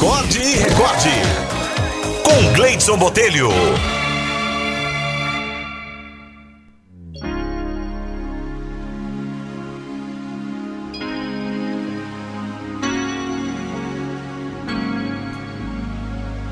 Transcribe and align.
Acorde 0.00 0.38
e 0.38 0.56
recorde. 0.56 1.10
Com 2.24 2.54
Gleidson 2.54 2.96
Botelho. 2.96 3.50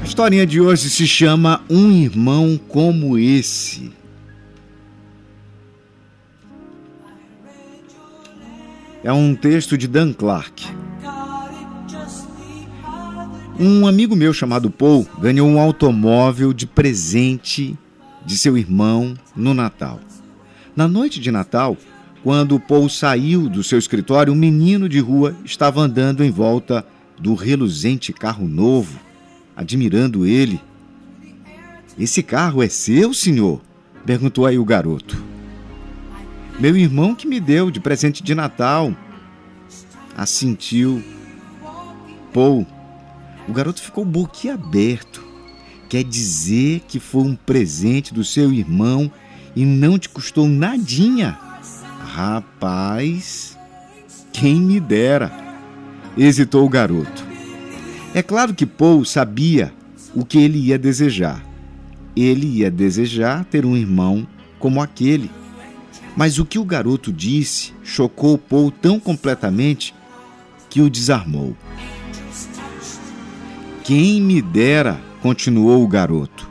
A 0.00 0.04
historinha 0.04 0.44
de 0.44 0.60
hoje 0.60 0.90
se 0.90 1.06
chama 1.06 1.62
Um 1.70 1.92
Irmão 1.92 2.58
Como 2.66 3.16
Esse. 3.16 3.92
É 9.04 9.12
um 9.12 9.36
texto 9.36 9.78
de 9.78 9.86
Dan 9.86 10.12
Clark. 10.12 10.66
Um 13.58 13.86
amigo 13.86 14.14
meu 14.14 14.34
chamado 14.34 14.70
Paul 14.70 15.08
ganhou 15.18 15.48
um 15.48 15.58
automóvel 15.58 16.52
de 16.52 16.66
presente 16.66 17.74
de 18.22 18.36
seu 18.36 18.58
irmão 18.58 19.16
no 19.34 19.54
Natal. 19.54 19.98
Na 20.74 20.86
noite 20.86 21.18
de 21.18 21.30
Natal, 21.30 21.74
quando 22.22 22.60
Paul 22.60 22.86
saiu 22.90 23.48
do 23.48 23.64
seu 23.64 23.78
escritório, 23.78 24.30
um 24.30 24.36
menino 24.36 24.90
de 24.90 24.98
rua 24.98 25.34
estava 25.42 25.80
andando 25.80 26.22
em 26.22 26.30
volta 26.30 26.86
do 27.18 27.34
reluzente 27.34 28.12
carro 28.12 28.46
novo, 28.46 29.00
admirando 29.56 30.26
ele. 30.26 30.60
Esse 31.98 32.22
carro 32.22 32.62
é 32.62 32.68
seu, 32.68 33.14
senhor? 33.14 33.62
perguntou 34.04 34.44
aí 34.44 34.58
o 34.58 34.64
garoto. 34.66 35.16
Meu 36.60 36.76
irmão 36.76 37.14
que 37.14 37.26
me 37.26 37.40
deu 37.40 37.70
de 37.70 37.80
presente 37.80 38.22
de 38.22 38.34
Natal. 38.34 38.94
Assentiu. 40.14 41.02
Paul 42.34 42.66
o 43.48 43.52
garoto 43.52 43.80
ficou 43.80 44.04
boquiaberto. 44.04 45.24
Quer 45.88 46.02
dizer 46.02 46.82
que 46.88 46.98
foi 46.98 47.22
um 47.22 47.36
presente 47.36 48.12
do 48.12 48.24
seu 48.24 48.52
irmão 48.52 49.10
e 49.54 49.64
não 49.64 49.98
te 49.98 50.08
custou 50.08 50.48
nadinha? 50.48 51.38
Rapaz, 52.00 53.56
quem 54.32 54.60
me 54.60 54.80
dera! 54.80 55.30
Hesitou 56.16 56.64
o 56.64 56.68
garoto. 56.68 57.24
É 58.14 58.22
claro 58.22 58.54
que 58.54 58.64
Paul 58.64 59.04
sabia 59.04 59.72
o 60.14 60.24
que 60.24 60.38
ele 60.38 60.58
ia 60.58 60.78
desejar. 60.78 61.44
Ele 62.16 62.46
ia 62.46 62.70
desejar 62.70 63.44
ter 63.44 63.66
um 63.66 63.76
irmão 63.76 64.26
como 64.58 64.80
aquele. 64.80 65.30
Mas 66.16 66.38
o 66.38 66.46
que 66.46 66.58
o 66.58 66.64
garoto 66.64 67.12
disse 67.12 67.74
chocou 67.84 68.38
Paul 68.38 68.70
tão 68.70 68.98
completamente 68.98 69.94
que 70.70 70.80
o 70.80 70.88
desarmou. 70.88 71.54
Quem 73.86 74.20
me 74.20 74.42
dera, 74.42 75.00
continuou 75.22 75.84
o 75.84 75.86
garoto, 75.86 76.50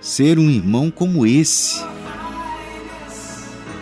ser 0.00 0.38
um 0.38 0.48
irmão 0.48 0.88
como 0.88 1.26
esse. 1.26 1.84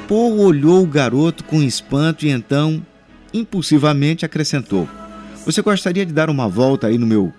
Paul 0.09 0.39
olhou 0.39 0.83
o 0.83 0.87
garoto 0.87 1.45
com 1.45 1.63
espanto 1.63 2.25
e 2.25 2.31
então, 2.31 2.83
impulsivamente, 3.31 4.25
acrescentou: 4.25 4.89
Você 5.45 5.61
gostaria 5.61 6.07
de 6.07 6.15
dar 6.15 6.31
uma 6.31 6.49
volta 6.49 6.87
aí 6.87 6.97
no 6.97 7.07
meu 7.07 7.31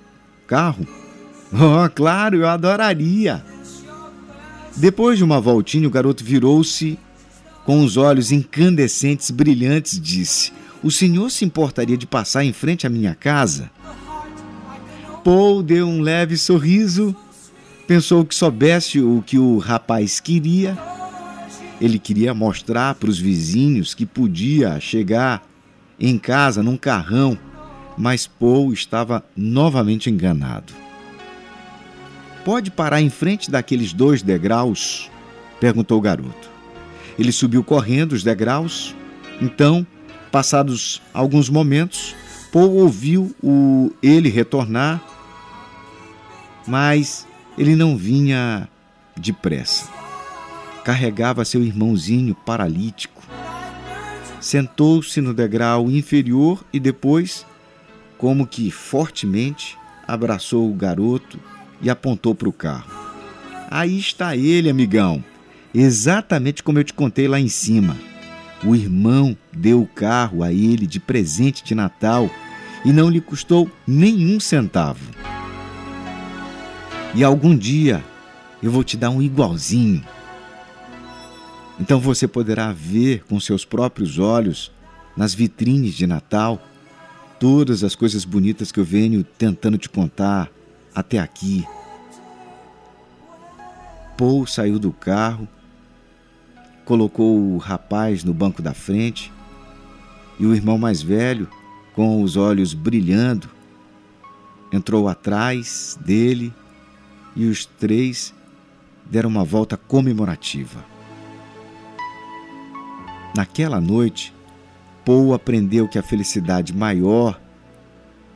carro? 0.45 0.85
Oh, 1.53 1.89
claro, 1.89 2.37
eu 2.37 2.47
adoraria. 2.47 3.41
Depois 4.75 5.17
de 5.17 5.23
uma 5.23 5.39
voltinha, 5.39 5.87
o 5.87 5.91
garoto 5.91 6.23
virou-se 6.23 6.99
com 7.63 7.81
os 7.83 7.95
olhos 7.97 8.31
incandescentes, 8.31 9.31
brilhantes, 9.31 9.99
disse: 10.01 10.51
O 10.83 10.91
senhor 10.91 11.29
se 11.31 11.45
importaria 11.45 11.95
de 11.95 12.05
passar 12.05 12.43
em 12.43 12.51
frente 12.51 12.85
à 12.85 12.89
minha 12.89 13.15
casa? 13.15 13.71
Paul 15.25 15.63
deu 15.63 15.87
um 15.87 16.01
leve 16.01 16.37
sorriso, 16.37 17.15
pensou 17.87 18.23
que 18.23 18.35
soubesse 18.35 19.01
o 19.01 19.23
que 19.25 19.39
o 19.39 19.57
rapaz 19.57 20.19
queria. 20.19 20.77
Ele 21.81 21.97
queria 21.97 22.31
mostrar 22.31 22.93
para 22.93 23.09
os 23.09 23.17
vizinhos 23.17 23.95
que 23.95 24.05
podia 24.05 24.79
chegar 24.79 25.41
em 25.99 26.19
casa 26.19 26.61
num 26.61 26.77
carrão, 26.77 27.35
mas 27.97 28.27
Paul 28.27 28.71
estava 28.71 29.25
novamente 29.35 30.11
enganado. 30.11 30.71
Pode 32.45 32.69
parar 32.69 33.01
em 33.01 33.09
frente 33.09 33.49
daqueles 33.49 33.93
dois 33.93 34.21
degraus? 34.21 35.09
perguntou 35.59 35.97
o 35.97 36.01
garoto. 36.01 36.51
Ele 37.17 37.31
subiu 37.31 37.63
correndo 37.63 38.11
os 38.11 38.23
degraus. 38.23 38.93
Então, 39.41 39.87
passados 40.31 41.01
alguns 41.11 41.49
momentos, 41.49 42.15
Paul 42.51 42.75
ouviu 42.75 43.35
o 43.41 43.91
ele 44.03 44.29
retornar 44.29 45.14
mas 46.67 47.27
ele 47.57 47.75
não 47.75 47.97
vinha 47.97 48.67
depressa. 49.15 49.89
Carregava 50.83 51.45
seu 51.45 51.63
irmãozinho 51.63 52.35
paralítico. 52.35 53.23
Sentou-se 54.39 55.19
no 55.21 55.33
degrau 55.33 55.89
inferior 55.89 56.63
e 56.71 56.79
depois, 56.79 57.45
como 58.17 58.45
que 58.45 58.69
fortemente, 58.69 59.77
abraçou 60.07 60.69
o 60.69 60.75
garoto 60.75 61.39
e 61.81 61.89
apontou 61.89 62.35
para 62.35 62.49
o 62.49 62.53
carro. 62.53 62.91
Aí 63.71 63.97
está 63.97 64.35
ele, 64.35 64.69
amigão, 64.69 65.23
exatamente 65.73 66.61
como 66.61 66.77
eu 66.77 66.83
te 66.83 66.93
contei 66.93 67.27
lá 67.27 67.39
em 67.39 67.47
cima. 67.47 67.97
O 68.63 68.75
irmão 68.75 69.35
deu 69.51 69.81
o 69.81 69.87
carro 69.87 70.43
a 70.43 70.53
ele 70.53 70.85
de 70.85 70.99
presente 70.99 71.63
de 71.63 71.73
Natal 71.73 72.29
e 72.83 72.93
não 72.93 73.09
lhe 73.09 73.19
custou 73.19 73.69
nenhum 73.87 74.39
centavo. 74.39 75.14
E 77.15 77.23
algum 77.23 77.55
dia 77.55 78.03
eu 78.61 78.69
vou 78.69 78.83
te 78.83 78.97
dar 78.97 79.09
um 79.09 79.21
igualzinho. 79.21 80.03
Então 81.79 81.97
você 81.97 82.27
poderá 82.27 82.73
ver 82.73 83.23
com 83.23 83.39
seus 83.39 83.63
próprios 83.63 84.19
olhos, 84.19 84.69
nas 85.15 85.33
vitrines 85.33 85.93
de 85.93 86.05
Natal, 86.05 86.61
todas 87.39 87.85
as 87.85 87.95
coisas 87.95 88.25
bonitas 88.25 88.69
que 88.69 88.81
eu 88.81 88.83
venho 88.83 89.23
tentando 89.23 89.77
te 89.77 89.87
contar 89.87 90.51
até 90.93 91.17
aqui. 91.17 91.65
Paul 94.17 94.45
saiu 94.45 94.77
do 94.77 94.91
carro, 94.91 95.47
colocou 96.83 97.39
o 97.39 97.57
rapaz 97.57 98.25
no 98.25 98.33
banco 98.33 98.61
da 98.61 98.73
frente 98.73 99.31
e 100.37 100.45
o 100.45 100.53
irmão 100.53 100.77
mais 100.77 101.01
velho, 101.01 101.47
com 101.93 102.21
os 102.21 102.35
olhos 102.35 102.73
brilhando, 102.73 103.49
entrou 104.69 105.07
atrás 105.07 105.97
dele 106.03 106.53
e 107.35 107.45
os 107.45 107.65
três 107.65 108.33
deram 109.05 109.29
uma 109.29 109.43
volta 109.43 109.75
comemorativa. 109.77 110.83
Naquela 113.35 113.81
noite, 113.81 114.33
Paul 115.03 115.33
aprendeu 115.33 115.87
que 115.87 115.99
a 115.99 116.03
felicidade 116.03 116.73
maior 116.73 117.39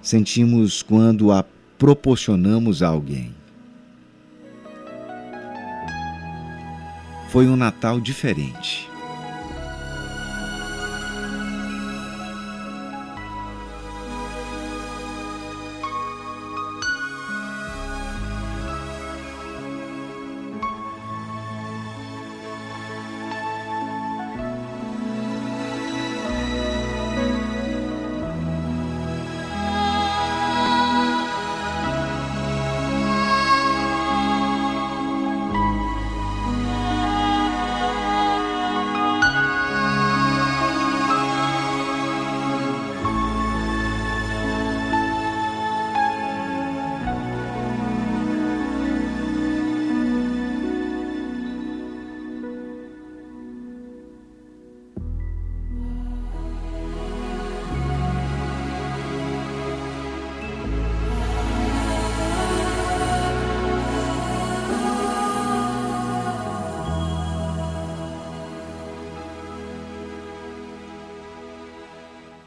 sentimos 0.02 0.84
quando 0.84 1.32
a 1.32 1.44
proporcionamos 1.78 2.84
a 2.84 2.90
alguém. 2.90 3.34
Foi 7.30 7.48
um 7.48 7.56
Natal 7.56 8.02
diferente. 8.02 8.89